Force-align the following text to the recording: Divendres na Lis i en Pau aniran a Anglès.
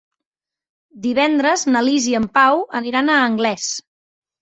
Divendres 1.03 1.67
na 1.75 1.85
Lis 1.89 2.09
i 2.15 2.19
en 2.23 2.27
Pau 2.41 2.67
aniran 2.83 3.15
a 3.15 3.23
Anglès. 3.31 3.73